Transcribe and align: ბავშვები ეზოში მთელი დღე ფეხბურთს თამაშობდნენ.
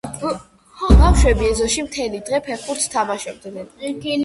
ბავშვები 1.01 1.49
ეზოში 1.51 1.85
მთელი 1.89 2.23
დღე 2.31 2.41
ფეხბურთს 2.49 2.91
თამაშობდნენ. 2.97 3.73